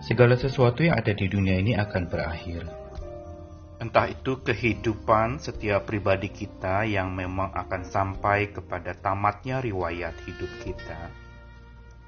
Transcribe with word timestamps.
Segala 0.00 0.32
sesuatu 0.32 0.80
yang 0.80 0.96
ada 0.96 1.12
di 1.12 1.28
dunia 1.28 1.60
ini 1.60 1.76
akan 1.76 2.08
berakhir. 2.08 2.64
Entah 3.84 4.08
itu 4.08 4.40
kehidupan 4.40 5.36
setiap 5.36 5.84
pribadi 5.84 6.32
kita 6.32 6.88
yang 6.88 7.12
memang 7.12 7.52
akan 7.52 7.84
sampai 7.84 8.48
kepada 8.48 8.96
tamatnya 8.96 9.60
riwayat 9.60 10.16
hidup 10.24 10.48
kita, 10.64 11.12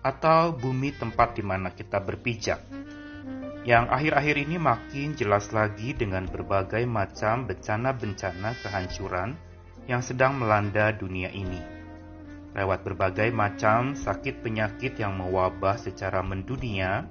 atau 0.01 0.57
bumi 0.57 0.97
tempat 0.97 1.37
di 1.37 1.45
mana 1.45 1.69
kita 1.77 2.01
berpijak, 2.01 2.65
yang 3.69 3.93
akhir-akhir 3.93 4.37
ini 4.41 4.57
makin 4.57 5.13
jelas 5.13 5.53
lagi 5.53 5.93
dengan 5.93 6.25
berbagai 6.25 6.89
macam 6.89 7.45
bencana-bencana 7.45 8.57
kehancuran 8.65 9.37
yang 9.85 10.01
sedang 10.01 10.41
melanda 10.41 10.97
dunia 10.97 11.29
ini. 11.29 11.61
Lewat 12.57 12.89
berbagai 12.89 13.29
macam 13.37 13.97
sakit 13.97 14.41
penyakit 14.41 14.97
yang 14.97 15.17
mewabah 15.17 15.77
secara 15.77 16.21
mendunia, 16.21 17.05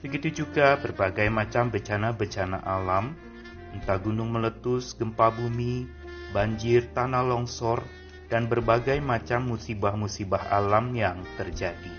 begitu 0.00 0.44
juga 0.44 0.80
berbagai 0.80 1.28
macam 1.28 1.68
bencana-bencana 1.68 2.64
alam 2.64 3.14
entah 3.70 3.98
gunung 4.02 4.34
meletus, 4.34 4.98
gempa 4.98 5.30
bumi, 5.30 5.86
banjir, 6.34 6.90
tanah 6.90 7.22
longsor, 7.22 7.82
dan 8.30 8.46
berbagai 8.46 8.98
macam 9.02 9.54
musibah-musibah 9.54 10.50
alam 10.50 10.94
yang 10.94 11.22
terjadi. 11.34 11.94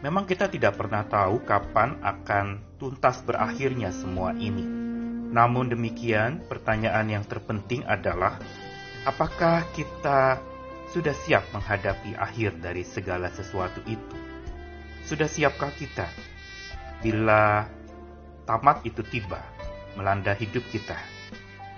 Memang 0.00 0.24
kita 0.24 0.48
tidak 0.48 0.80
pernah 0.80 1.04
tahu 1.04 1.44
kapan 1.44 2.00
akan 2.00 2.76
tuntas 2.80 3.20
berakhirnya 3.20 3.92
semua 3.92 4.32
ini. 4.32 4.64
Namun 5.30 5.68
demikian, 5.68 6.40
pertanyaan 6.48 7.20
yang 7.20 7.24
terpenting 7.28 7.84
adalah 7.84 8.40
apakah 9.04 9.68
kita 9.76 10.40
sudah 10.90 11.12
siap 11.12 11.44
menghadapi 11.52 12.16
akhir 12.16 12.64
dari 12.64 12.82
segala 12.82 13.28
sesuatu 13.28 13.84
itu? 13.84 14.16
Sudah 15.04 15.28
siapkah 15.28 15.72
kita 15.76 16.08
bila 17.00 17.64
tamat 18.44 18.84
itu 18.84 19.00
tiba? 19.04 19.40
melanda 19.98 20.32
hidup 20.32 20.62
kita, 20.70 20.96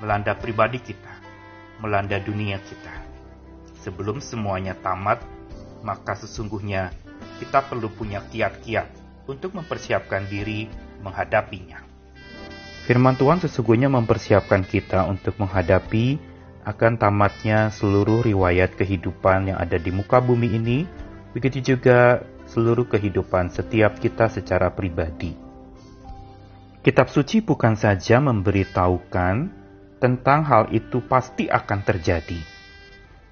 melanda 0.02 0.36
pribadi 0.36 0.80
kita, 0.82 1.12
melanda 1.80 2.20
dunia 2.20 2.60
kita. 2.60 2.94
Sebelum 3.82 4.22
semuanya 4.22 4.76
tamat, 4.78 5.18
maka 5.82 6.14
sesungguhnya 6.14 6.92
kita 7.42 7.66
perlu 7.66 7.90
punya 7.90 8.22
kiat-kiat 8.22 8.86
untuk 9.26 9.56
mempersiapkan 9.56 10.28
diri 10.30 10.70
menghadapinya. 11.02 11.82
Firman 12.86 13.14
Tuhan 13.18 13.42
sesungguhnya 13.42 13.90
mempersiapkan 13.90 14.66
kita 14.66 15.06
untuk 15.06 15.38
menghadapi 15.38 16.18
akan 16.62 16.94
tamatnya 16.94 17.74
seluruh 17.74 18.22
riwayat 18.22 18.78
kehidupan 18.78 19.50
yang 19.50 19.58
ada 19.58 19.78
di 19.78 19.90
muka 19.90 20.22
bumi 20.22 20.46
ini, 20.54 20.78
begitu 21.34 21.74
juga 21.74 22.22
seluruh 22.52 22.84
kehidupan 22.84 23.48
setiap 23.48 23.96
kita 23.96 24.28
secara 24.28 24.68
pribadi. 24.68 25.32
Kitab 26.84 27.08
suci 27.08 27.40
bukan 27.40 27.72
saja 27.72 28.20
memberitahukan 28.20 29.48
tentang 29.96 30.44
hal 30.44 30.68
itu 30.76 31.00
pasti 31.08 31.48
akan 31.48 31.80
terjadi, 31.80 32.36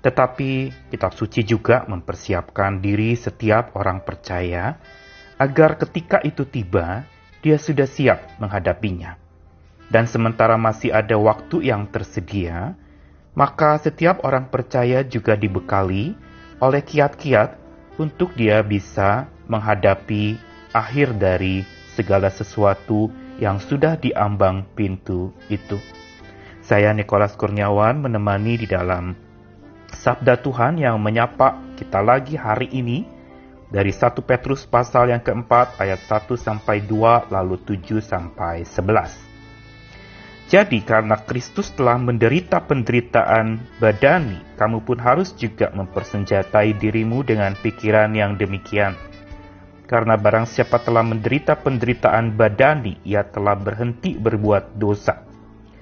tetapi 0.00 0.72
kitab 0.88 1.12
suci 1.12 1.44
juga 1.44 1.84
mempersiapkan 1.84 2.80
diri 2.80 3.12
setiap 3.12 3.76
orang 3.76 4.00
percaya 4.00 4.80
agar 5.36 5.76
ketika 5.76 6.24
itu 6.24 6.48
tiba, 6.48 7.04
dia 7.44 7.60
sudah 7.60 7.84
siap 7.84 8.41
menghadapinya. 8.41 9.20
Dan 9.92 10.08
sementara 10.08 10.56
masih 10.56 10.94
ada 10.94 11.18
waktu 11.20 11.68
yang 11.68 11.84
tersedia, 11.91 12.78
maka 13.36 13.76
setiap 13.76 14.24
orang 14.24 14.48
percaya 14.48 15.04
juga 15.04 15.36
dibekali 15.36 16.16
oleh 16.62 16.80
kiat-kiat 16.80 17.59
untuk 18.00 18.32
dia 18.32 18.64
bisa 18.64 19.28
menghadapi 19.44 20.40
akhir 20.72 21.20
dari 21.20 21.68
segala 21.92 22.32
sesuatu 22.32 23.12
yang 23.36 23.60
sudah 23.60 24.00
diambang 24.00 24.64
pintu 24.72 25.36
itu. 25.52 25.76
Saya 26.64 26.96
Nikolas 26.96 27.36
Kurniawan 27.36 28.00
menemani 28.00 28.56
di 28.56 28.64
dalam 28.64 29.12
Sabda 29.92 30.41
Tuhan 30.41 30.80
yang 30.80 30.97
menyapa 30.97 31.60
kita 31.76 32.00
lagi 32.00 32.41
hari 32.41 32.72
ini 32.72 33.04
dari 33.69 33.92
1 33.92 34.16
Petrus 34.25 34.64
pasal 34.64 35.12
yang 35.12 35.20
keempat 35.20 35.76
ayat 35.76 36.00
1 36.08 36.30
sampai 36.41 36.80
2 36.88 37.28
lalu 37.28 37.60
7 37.69 38.00
sampai 38.00 38.64
11. 38.64 39.29
Jadi 40.50 40.83
karena 40.83 41.15
Kristus 41.22 41.71
telah 41.71 41.94
menderita 41.94 42.59
penderitaan 42.66 43.78
badani, 43.78 44.43
kamu 44.59 44.83
pun 44.83 44.99
harus 44.99 45.31
juga 45.38 45.71
mempersenjatai 45.71 46.75
dirimu 46.75 47.22
dengan 47.22 47.55
pikiran 47.55 48.11
yang 48.19 48.34
demikian 48.34 48.99
karena 49.91 50.15
barang 50.15 50.47
siapa 50.47 50.78
telah 50.78 51.03
menderita 51.03 51.59
penderitaan 51.59 52.38
badani, 52.38 53.03
ia 53.03 53.27
telah 53.27 53.59
berhenti 53.59 54.15
berbuat 54.15 54.78
dosa. 54.78 55.27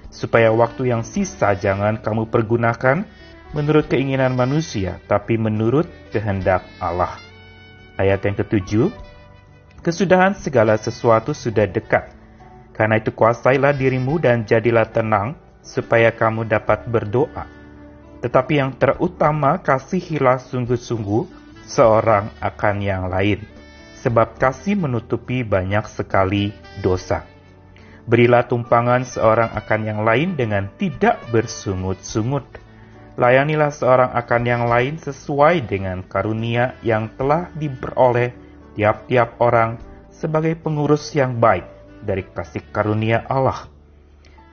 Supaya 0.09 0.49
waktu 0.49 0.89
yang 0.89 1.05
sisa 1.05 1.53
jangan 1.53 2.01
kamu 2.01 2.33
pergunakan 2.33 3.05
menurut 3.53 3.85
keinginan 3.85 4.33
manusia, 4.33 4.97
tapi 5.05 5.37
menurut 5.37 5.85
kehendak 6.09 6.65
Allah. 6.81 7.21
Ayat 8.01 8.25
yang 8.25 8.33
ketujuh, 8.33 8.89
Kesudahan 9.79 10.35
segala 10.35 10.75
sesuatu 10.75 11.31
sudah 11.31 11.63
dekat. 11.63 12.18
Karena 12.79 12.95
itu 12.95 13.11
kuasailah 13.11 13.75
dirimu 13.75 14.23
dan 14.23 14.47
jadilah 14.47 14.87
tenang, 14.87 15.35
supaya 15.59 16.15
kamu 16.15 16.47
dapat 16.47 16.87
berdoa. 16.87 17.43
Tetapi 18.23 18.53
yang 18.55 18.71
terutama 18.79 19.59
kasihilah 19.59 20.39
sungguh-sungguh 20.39 21.27
seorang 21.67 22.31
akan 22.39 22.75
yang 22.79 23.11
lain 23.11 23.43
sebab 23.99 24.39
kasih 24.39 24.79
menutupi 24.79 25.43
banyak 25.43 25.83
sekali 25.91 26.55
dosa. 26.79 27.27
Berilah 28.07 28.47
tumpangan 28.47 29.03
seorang 29.03 29.51
akan 29.53 29.81
yang 29.83 30.01
lain 30.01 30.39
dengan 30.39 30.71
tidak 30.79 31.19
bersungut-sungut. 31.29 32.47
Layanilah 33.19 33.75
seorang 33.75 34.15
akan 34.15 34.41
yang 34.47 34.63
lain 34.65 34.95
sesuai 34.97 35.67
dengan 35.67 35.99
karunia 36.07 36.79
yang 36.79 37.11
telah 37.19 37.51
diperoleh 37.51 38.31
tiap-tiap 38.79 39.35
orang 39.43 39.75
sebagai 40.09 40.55
pengurus 40.55 41.11
yang 41.11 41.35
baik 41.35 41.78
dari 42.03 42.23
kasih 42.23 42.63
karunia 42.71 43.23
Allah. 43.27 43.67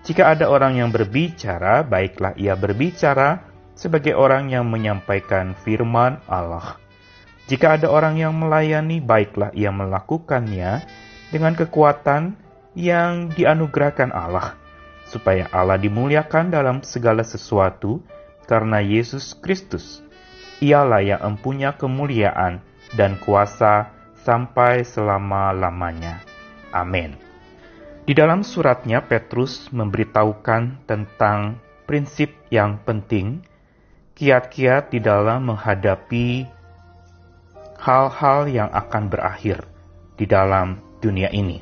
Jika 0.06 0.38
ada 0.38 0.46
orang 0.46 0.78
yang 0.78 0.94
berbicara, 0.94 1.82
baiklah 1.82 2.38
ia 2.38 2.54
berbicara 2.54 3.42
sebagai 3.74 4.14
orang 4.14 4.54
yang 4.54 4.70
menyampaikan 4.70 5.58
firman 5.66 6.22
Allah. 6.30 6.78
Jika 7.50 7.78
ada 7.78 7.90
orang 7.90 8.18
yang 8.18 8.34
melayani, 8.34 9.02
baiklah 9.02 9.50
ia 9.54 9.74
melakukannya 9.74 10.86
dengan 11.34 11.58
kekuatan 11.58 12.38
yang 12.78 13.34
dianugerahkan 13.34 14.14
Allah, 14.14 14.54
supaya 15.10 15.50
Allah 15.50 15.78
dimuliakan 15.78 16.54
dalam 16.54 16.86
segala 16.86 17.26
sesuatu 17.26 18.02
karena 18.46 18.78
Yesus 18.78 19.34
Kristus. 19.34 20.06
Ialah 20.62 21.02
yang 21.02 21.20
empunya 21.34 21.74
kemuliaan 21.74 22.62
dan 22.94 23.18
kuasa 23.18 23.90
sampai 24.22 24.86
selama-lamanya. 24.86 26.22
Amin. 26.70 27.25
Di 28.06 28.14
dalam 28.14 28.46
suratnya, 28.46 29.02
Petrus 29.02 29.66
memberitahukan 29.74 30.86
tentang 30.86 31.58
prinsip 31.90 32.30
yang 32.54 32.78
penting, 32.86 33.42
kiat-kiat 34.14 34.94
di 34.94 35.02
dalam 35.02 35.50
menghadapi 35.50 36.46
hal-hal 37.82 38.46
yang 38.46 38.70
akan 38.70 39.10
berakhir 39.10 39.66
di 40.14 40.22
dalam 40.22 40.78
dunia 41.02 41.34
ini. 41.34 41.58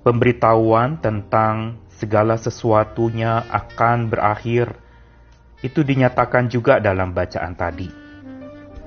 Pemberitahuan 0.00 0.96
tentang 1.04 1.76
segala 1.92 2.40
sesuatunya 2.40 3.44
akan 3.52 4.08
berakhir 4.08 4.72
itu 5.60 5.84
dinyatakan 5.84 6.48
juga 6.48 6.80
dalam 6.80 7.12
bacaan 7.12 7.52
tadi. 7.52 7.92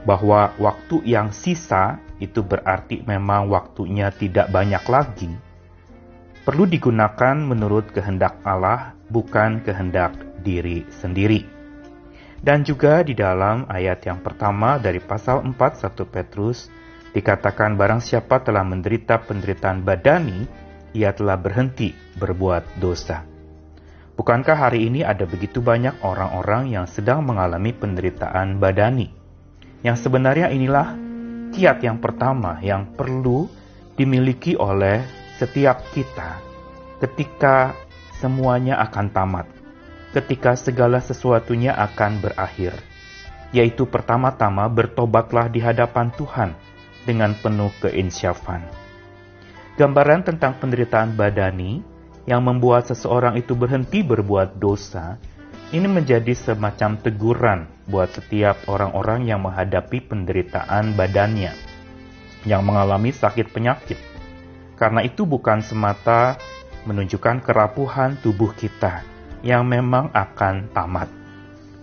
Bahwa 0.01 0.49
waktu 0.57 1.05
yang 1.05 1.29
sisa 1.29 2.01
itu 2.17 2.41
berarti 2.41 3.05
memang 3.05 3.53
waktunya 3.53 4.09
tidak 4.09 4.49
banyak 4.49 4.81
lagi. 4.89 5.52
Perlu 6.43 6.67
digunakan 6.67 7.39
menurut 7.39 7.95
kehendak 7.95 8.43
Allah, 8.43 8.91
bukan 9.07 9.63
kehendak 9.63 10.11
diri 10.43 10.83
sendiri. 10.91 11.47
Dan 12.43 12.67
juga 12.67 12.99
di 12.99 13.15
dalam 13.15 13.63
ayat 13.71 14.03
yang 14.03 14.19
pertama 14.19 14.75
dari 14.75 14.99
pasal 14.99 15.39
4 15.39 15.55
1 15.55 16.03
Petrus 16.03 16.67
dikatakan 17.15 17.79
barang 17.79 18.03
siapa 18.03 18.43
telah 18.43 18.67
menderita 18.67 19.23
penderitaan 19.23 19.87
badani, 19.87 20.43
ia 20.91 21.15
telah 21.15 21.39
berhenti 21.39 21.95
berbuat 22.19 22.75
dosa. 22.75 23.23
Bukankah 24.19 24.67
hari 24.67 24.91
ini 24.91 24.99
ada 24.99 25.23
begitu 25.23 25.63
banyak 25.63 26.03
orang-orang 26.03 26.75
yang 26.75 26.91
sedang 26.91 27.23
mengalami 27.23 27.71
penderitaan 27.71 28.59
badani? 28.59 29.07
Yang 29.79 30.03
sebenarnya 30.03 30.51
inilah 30.51 30.91
kiat 31.55 31.79
yang 31.79 32.03
pertama 32.03 32.59
yang 32.59 32.91
perlu 32.99 33.47
dimiliki 33.95 34.59
oleh 34.59 35.22
setiap 35.41 35.81
kita 35.93 36.39
ketika 37.01 37.75
semuanya 38.21 38.79
akan 38.79 39.11
tamat 39.11 39.47
ketika 40.13 40.53
segala 40.53 41.01
sesuatunya 41.01 41.73
akan 41.73 42.21
berakhir, 42.21 42.77
yaitu 43.49 43.89
pertama-tama 43.89 44.69
bertobatlah 44.69 45.49
di 45.49 45.59
hadapan 45.59 46.13
Tuhan 46.13 46.53
dengan 47.03 47.33
penuh 47.33 47.73
keinsyafan. 47.81 48.61
Gambaran 49.73 50.21
tentang 50.21 50.61
penderitaan 50.61 51.17
badani 51.17 51.81
yang 52.29 52.45
membuat 52.45 52.85
seseorang 52.85 53.41
itu 53.41 53.57
berhenti 53.57 54.05
berbuat 54.05 54.61
dosa, 54.61 55.17
ini 55.73 55.89
menjadi 55.89 56.37
semacam 56.37 57.01
teguran 57.01 57.59
buat 57.89 58.13
setiap 58.13 58.69
orang-orang 58.69 59.25
yang 59.25 59.41
menghadapi 59.41 59.97
penderitaan 60.05 60.93
badannya, 60.93 61.57
yang 62.45 62.61
mengalami 62.61 63.09
sakit 63.09 63.49
penyakit. 63.49 64.12
Karena 64.73 65.05
itu 65.05 65.23
bukan 65.23 65.61
semata 65.61 66.37
menunjukkan 66.83 67.45
kerapuhan 67.45 68.19
tubuh 68.19 68.51
kita 68.57 69.05
yang 69.43 69.67
memang 69.67 70.09
akan 70.15 70.71
tamat, 70.71 71.11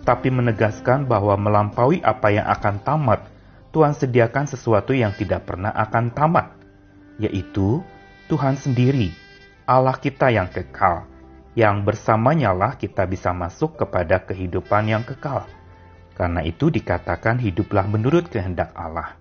tapi 0.02 0.32
menegaskan 0.32 1.04
bahwa 1.04 1.36
melampaui 1.36 2.00
apa 2.00 2.32
yang 2.32 2.48
akan 2.48 2.80
tamat, 2.80 3.20
Tuhan 3.70 3.94
sediakan 3.94 4.50
sesuatu 4.50 4.96
yang 4.96 5.14
tidak 5.14 5.46
pernah 5.46 5.70
akan 5.70 6.10
tamat, 6.10 6.56
yaitu 7.20 7.84
Tuhan 8.26 8.56
sendiri, 8.56 9.12
Allah 9.68 9.94
kita 9.94 10.32
yang 10.32 10.48
kekal, 10.50 11.06
yang 11.54 11.84
bersamanya 11.84 12.50
lah 12.50 12.74
kita 12.74 13.06
bisa 13.06 13.30
masuk 13.30 13.78
kepada 13.78 14.24
kehidupan 14.24 14.88
yang 14.88 15.04
kekal. 15.04 15.46
Karena 16.16 16.44
itu 16.44 16.68
dikatakan 16.68 17.40
hiduplah 17.40 17.88
menurut 17.88 18.28
kehendak 18.28 18.76
Allah. 18.76 19.16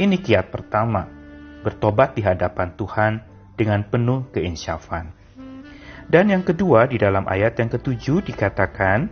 Ini 0.00 0.16
kiat 0.16 0.48
pertama, 0.48 1.04
bertobat 1.62 2.18
di 2.18 2.22
hadapan 2.26 2.74
Tuhan 2.74 3.12
dengan 3.54 3.86
penuh 3.86 4.26
keinsyafan. 4.34 5.14
Dan 6.10 6.28
yang 6.28 6.42
kedua, 6.42 6.90
di 6.90 6.98
dalam 6.98 7.24
ayat 7.24 7.56
yang 7.56 7.70
ketujuh 7.72 8.26
dikatakan, 8.26 9.08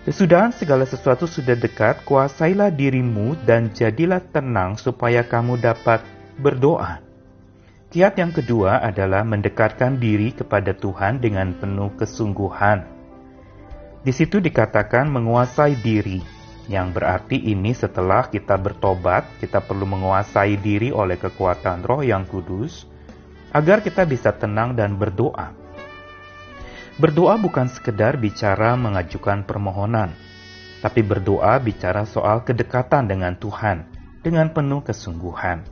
Sesudah 0.00 0.48
segala 0.56 0.88
sesuatu 0.88 1.28
sudah 1.28 1.52
dekat, 1.52 2.08
kuasailah 2.08 2.72
dirimu 2.72 3.36
dan 3.44 3.68
jadilah 3.76 4.24
tenang 4.32 4.80
supaya 4.80 5.20
kamu 5.20 5.60
dapat 5.60 6.00
berdoa. 6.40 7.04
Kiat 7.92 8.16
yang 8.16 8.32
kedua 8.32 8.80
adalah 8.80 9.26
mendekatkan 9.28 10.00
diri 10.00 10.32
kepada 10.32 10.72
Tuhan 10.72 11.20
dengan 11.20 11.52
penuh 11.52 11.92
kesungguhan. 12.00 12.86
Di 14.00 14.12
situ 14.16 14.40
dikatakan 14.40 15.10
menguasai 15.12 15.76
diri, 15.76 16.24
yang 16.70 16.94
berarti 16.94 17.34
ini 17.34 17.74
setelah 17.74 18.30
kita 18.30 18.54
bertobat, 18.54 19.26
kita 19.42 19.58
perlu 19.58 19.90
menguasai 19.90 20.54
diri 20.54 20.94
oleh 20.94 21.18
kekuatan 21.18 21.82
roh 21.82 22.06
yang 22.06 22.22
kudus, 22.22 22.86
agar 23.50 23.82
kita 23.82 24.06
bisa 24.06 24.30
tenang 24.30 24.78
dan 24.78 24.94
berdoa. 24.94 25.50
Berdoa 26.94 27.34
bukan 27.42 27.66
sekedar 27.66 28.14
bicara 28.22 28.78
mengajukan 28.78 29.42
permohonan, 29.42 30.14
tapi 30.78 31.02
berdoa 31.02 31.58
bicara 31.58 32.06
soal 32.06 32.46
kedekatan 32.46 33.10
dengan 33.10 33.34
Tuhan 33.34 33.90
dengan 34.22 34.54
penuh 34.54 34.86
kesungguhan. 34.86 35.66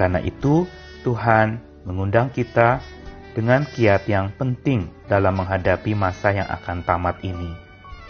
Karena 0.00 0.24
itu, 0.24 0.64
Tuhan 1.04 1.60
mengundang 1.84 2.32
kita 2.32 2.80
dengan 3.36 3.68
kiat 3.68 4.08
yang 4.08 4.32
penting 4.32 4.88
dalam 5.12 5.36
menghadapi 5.36 5.92
masa 5.92 6.32
yang 6.32 6.48
akan 6.48 6.80
tamat 6.88 7.20
ini, 7.20 7.52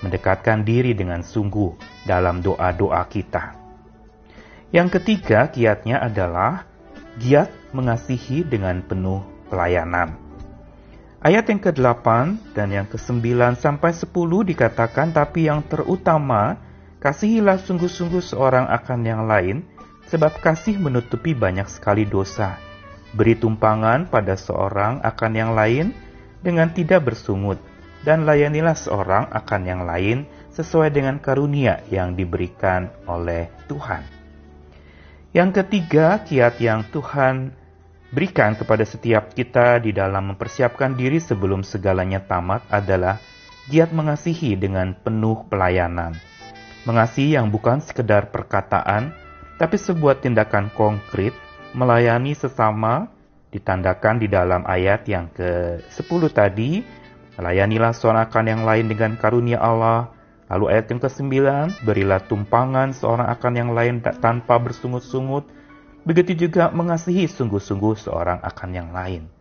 mendekatkan 0.02 0.66
diri 0.66 0.93
dengan 0.93 1.22
sungguh 1.22 1.78
dalam 2.04 2.43
doa-doa 2.43 3.02
kita. 3.06 3.56
Yang 4.75 5.00
ketiga, 5.00 5.49
kiatnya 5.49 6.02
adalah 6.02 6.66
giat 7.20 7.49
mengasihi 7.72 8.44
dengan 8.44 8.82
penuh 8.82 9.22
pelayanan. 9.52 10.16
Ayat 11.22 11.46
yang 11.54 11.62
ke-8 11.62 12.06
dan 12.56 12.69
yang 12.75 12.87
ke-9 12.90 13.54
sampai 13.54 13.94
10 13.94 14.10
dikatakan, 14.43 15.14
Tapi 15.14 15.46
yang 15.46 15.62
terutama, 15.62 16.58
kasihilah 16.98 17.62
sungguh-sungguh 17.62 18.19
seorang 18.19 18.66
akan 18.66 19.00
yang 19.06 19.22
lain, 19.31 19.62
sebab 20.10 20.43
kasih 20.43 20.82
menutupi 20.82 21.31
banyak 21.32 21.70
sekali 21.70 22.02
dosa. 22.02 22.58
Beri 23.14 23.37
tumpangan 23.37 24.08
pada 24.08 24.34
seorang 24.34 25.05
akan 25.05 25.32
yang 25.37 25.52
lain 25.52 25.94
dengan 26.43 26.72
tidak 26.72 27.12
bersungut, 27.12 27.60
dan 28.02 28.26
layanilah 28.26 28.75
seorang 28.75 29.31
akan 29.31 29.62
yang 29.66 29.82
lain 29.87 30.26
sesuai 30.52 30.93
dengan 30.93 31.16
karunia 31.22 31.81
yang 31.88 32.12
diberikan 32.12 32.93
oleh 33.08 33.49
Tuhan. 33.66 34.04
Yang 35.32 35.64
ketiga, 35.64 36.20
kiat 36.20 36.60
yang 36.60 36.84
Tuhan 36.93 37.56
berikan 38.12 38.52
kepada 38.52 38.84
setiap 38.84 39.32
kita 39.32 39.81
di 39.81 39.96
dalam 39.96 40.37
mempersiapkan 40.37 40.93
diri 40.93 41.16
sebelum 41.16 41.64
segalanya 41.64 42.20
tamat 42.20 42.69
adalah 42.69 43.16
giat 43.72 43.96
mengasihi 43.96 44.52
dengan 44.60 44.93
penuh 44.93 45.48
pelayanan. 45.48 46.12
Mengasihi 46.84 47.40
yang 47.40 47.48
bukan 47.48 47.81
sekedar 47.81 48.28
perkataan, 48.28 49.16
tapi 49.56 49.81
sebuah 49.81 50.20
tindakan 50.20 50.69
konkret 50.76 51.32
melayani 51.72 52.37
sesama 52.37 53.08
ditandakan 53.48 54.20
di 54.20 54.28
dalam 54.28 54.69
ayat 54.69 55.08
yang 55.08 55.32
ke-10 55.32 56.22
tadi, 56.32 56.84
melayanilah 57.40 57.96
seorang 57.96 58.29
yang 58.44 58.62
lain 58.67 58.87
dengan 58.90 59.17
karunia 59.17 59.61
Allah, 59.61 60.12
Lalu 60.52 60.69
ayat 60.69 60.93
yang 60.93 61.00
ke-9, 61.00 61.32
berilah 61.81 62.20
tumpangan 62.29 62.93
seorang 62.93 63.25
akan 63.25 63.52
yang 63.56 63.70
lain 63.73 64.05
tanpa 64.05 64.61
bersungut-sungut, 64.61 65.49
begitu 66.05 66.44
juga 66.44 66.69
mengasihi 66.69 67.25
sungguh-sungguh 67.25 67.96
seorang 67.96 68.44
akan 68.44 68.70
yang 68.76 68.93
lain. 68.93 69.32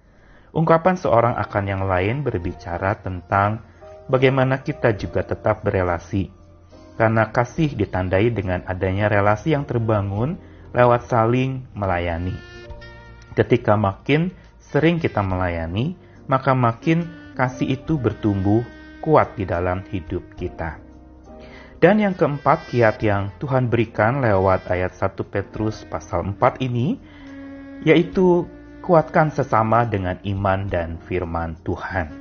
Ungkapan 0.56 0.96
seorang 0.96 1.36
akan 1.36 1.64
yang 1.68 1.84
lain 1.84 2.24
berbicara 2.24 2.96
tentang 2.96 3.60
bagaimana 4.08 4.64
kita 4.64 4.96
juga 4.96 5.28
tetap 5.28 5.68
berelasi, 5.68 6.32
karena 6.96 7.28
kasih 7.28 7.76
ditandai 7.76 8.32
dengan 8.32 8.64
adanya 8.64 9.12
relasi 9.12 9.52
yang 9.52 9.68
terbangun 9.68 10.40
lewat 10.72 11.12
saling 11.12 11.68
melayani. 11.76 12.40
Ketika 13.36 13.76
makin 13.76 14.32
sering 14.64 14.96
kita 14.96 15.20
melayani, 15.20 16.00
maka 16.32 16.56
makin 16.56 17.21
kasih 17.38 17.80
itu 17.80 17.98
bertumbuh 17.98 18.64
kuat 19.02 19.34
di 19.36 19.44
dalam 19.44 19.82
hidup 19.90 20.38
kita. 20.38 20.78
Dan 21.82 21.98
yang 21.98 22.14
keempat, 22.14 22.70
kiat 22.70 23.02
yang 23.02 23.34
Tuhan 23.42 23.66
berikan 23.66 24.22
lewat 24.22 24.70
ayat 24.70 24.94
1 24.94 25.18
Petrus 25.26 25.82
pasal 25.90 26.22
4 26.30 26.62
ini, 26.62 27.02
yaitu 27.82 28.46
kuatkan 28.86 29.34
sesama 29.34 29.82
dengan 29.90 30.22
iman 30.22 30.70
dan 30.70 31.02
firman 31.10 31.58
Tuhan. 31.66 32.14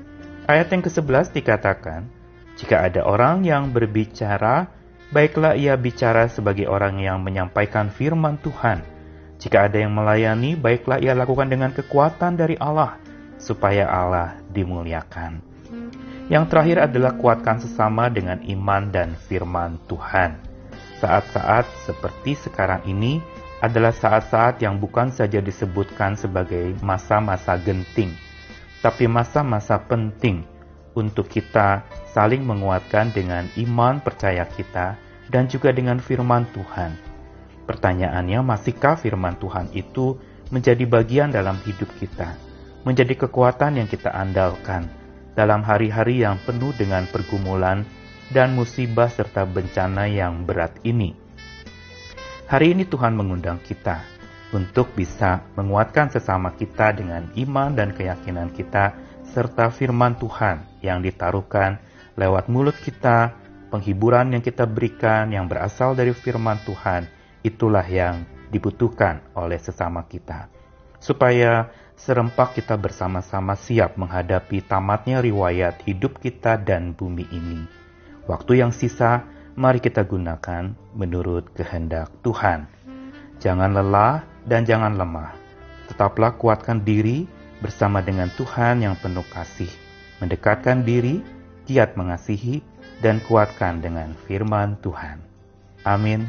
Ayat 0.49 0.73
yang 0.73 0.81
ke-11 0.81 1.37
dikatakan, 1.37 2.09
jika 2.57 2.89
ada 2.89 3.05
orang 3.05 3.45
yang 3.45 3.69
berbicara, 3.69 4.73
baiklah 5.13 5.53
ia 5.53 5.77
bicara 5.77 6.33
sebagai 6.33 6.65
orang 6.65 6.97
yang 6.97 7.21
menyampaikan 7.21 7.93
firman 7.93 8.41
Tuhan. 8.41 8.81
Jika 9.41 9.69
ada 9.69 9.77
yang 9.77 9.93
melayani, 9.93 10.57
baiklah 10.57 11.01
ia 11.05 11.13
lakukan 11.13 11.53
dengan 11.53 11.73
kekuatan 11.73 12.37
dari 12.37 12.57
Allah, 12.61 12.97
supaya 13.41 13.89
Allah 13.89 14.37
dimuliakan. 14.53 15.41
Yang 16.31 16.45
terakhir 16.47 16.79
adalah 16.87 17.19
kuatkan 17.19 17.59
sesama 17.59 18.07
dengan 18.07 18.39
iman 18.47 18.93
dan 18.95 19.19
firman 19.27 19.83
Tuhan. 19.91 20.39
Saat-saat 21.03 21.67
seperti 21.89 22.39
sekarang 22.39 22.87
ini 22.87 23.19
adalah 23.59 23.91
saat-saat 23.91 24.63
yang 24.63 24.79
bukan 24.79 25.11
saja 25.11 25.43
disebutkan 25.43 26.15
sebagai 26.15 26.77
masa-masa 26.85 27.59
genting, 27.59 28.15
tapi 28.85 29.11
masa-masa 29.11 29.81
penting 29.81 30.47
untuk 30.95 31.27
kita 31.27 31.83
saling 32.13 32.45
menguatkan 32.47 33.11
dengan 33.11 33.49
iman 33.59 33.99
percaya 33.99 34.47
kita 34.47 34.95
dan 35.31 35.47
juga 35.47 35.71
dengan 35.75 35.99
firman 35.99 36.47
Tuhan. 36.55 36.95
Pertanyaannya, 37.69 38.43
masihkah 38.43 38.99
firman 38.99 39.39
Tuhan 39.39 39.71
itu 39.75 40.19
menjadi 40.51 40.83
bagian 40.91 41.31
dalam 41.31 41.55
hidup 41.63 41.87
kita, 42.03 42.35
menjadi 42.83 43.15
kekuatan 43.27 43.81
yang 43.83 43.89
kita 43.91 44.13
andalkan? 44.13 45.01
dalam 45.41 45.63
hari-hari 45.63 46.21
yang 46.21 46.37
penuh 46.43 46.75
dengan 46.75 47.07
pergumulan 47.09 47.87
dan 48.31 48.55
musibah 48.55 49.11
serta 49.11 49.47
bencana 49.47 50.07
yang 50.07 50.47
berat 50.47 50.77
ini. 50.87 51.15
Hari 52.51 52.75
ini 52.75 52.85
Tuhan 52.87 53.15
mengundang 53.15 53.63
kita 53.63 54.03
untuk 54.51 54.91
bisa 54.99 55.47
menguatkan 55.55 56.11
sesama 56.11 56.53
kita 56.59 56.93
dengan 56.93 57.31
iman 57.39 57.71
dan 57.73 57.95
keyakinan 57.95 58.51
kita 58.51 58.93
serta 59.31 59.71
firman 59.71 60.19
Tuhan 60.19 60.83
yang 60.83 61.01
ditaruhkan 61.01 61.79
lewat 62.19 62.51
mulut 62.51 62.75
kita, 62.77 63.33
penghiburan 63.71 64.35
yang 64.35 64.43
kita 64.43 64.67
berikan 64.67 65.31
yang 65.31 65.47
berasal 65.47 65.95
dari 65.95 66.11
firman 66.11 66.59
Tuhan, 66.67 67.07
itulah 67.47 67.87
yang 67.87 68.27
dibutuhkan 68.51 69.23
oleh 69.39 69.63
sesama 69.63 70.05
kita. 70.11 70.51
Supaya 70.99 71.71
serempak 72.01 72.57
kita 72.57 72.81
bersama-sama 72.81 73.53
siap 73.61 74.01
menghadapi 74.01 74.65
tamatnya 74.65 75.21
riwayat 75.21 75.85
hidup 75.85 76.17
kita 76.17 76.57
dan 76.57 76.97
bumi 76.97 77.29
ini. 77.29 77.69
Waktu 78.25 78.65
yang 78.65 78.73
sisa, 78.73 79.29
mari 79.53 79.85
kita 79.85 80.09
gunakan 80.09 80.73
menurut 80.97 81.53
kehendak 81.53 82.09
Tuhan. 82.25 82.65
Jangan 83.37 83.77
lelah 83.77 84.25
dan 84.49 84.65
jangan 84.65 84.97
lemah. 84.97 85.37
Tetaplah 85.93 86.41
kuatkan 86.41 86.81
diri 86.81 87.29
bersama 87.61 88.01
dengan 88.01 88.33
Tuhan 88.33 88.81
yang 88.81 88.97
penuh 88.97 89.25
kasih. 89.29 89.69
Mendekatkan 90.25 90.81
diri, 90.85 91.21
giat 91.69 92.01
mengasihi, 92.01 92.65
dan 93.05 93.21
kuatkan 93.25 93.85
dengan 93.85 94.17
firman 94.25 94.81
Tuhan. 94.81 95.21
Amin. 95.85 96.29